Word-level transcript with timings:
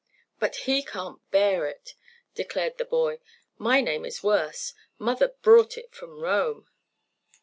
"But 0.39 0.55
he 0.65 0.81
can't 0.81 1.19
bear 1.29 1.67
it," 1.67 1.93
declared 2.33 2.79
the 2.79 2.85
boy. 2.85 3.19
"My 3.59 3.81
name 3.81 4.03
is 4.03 4.23
worse. 4.23 4.73
Mother 4.97 5.35
brought 5.43 5.77
it 5.77 5.93
from 5.93 6.19
Rome." 6.19 6.67